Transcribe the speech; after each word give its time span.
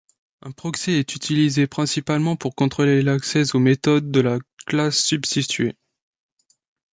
Un 0.41 0.49
proxy 0.49 0.93
est 0.93 1.13
utilisé 1.15 1.67
principalement 1.67 2.35
pour 2.35 2.55
contrôler 2.55 3.03
l'accès 3.03 3.55
aux 3.55 3.59
méthodes 3.59 4.09
de 4.09 4.19
la 4.19 4.39
classe 4.65 4.97
substituée. 4.97 5.75